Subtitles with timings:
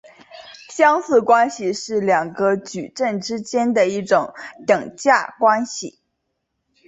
[0.71, 4.33] 相似关系是两个矩阵之间的一种
[4.65, 5.99] 等价关系。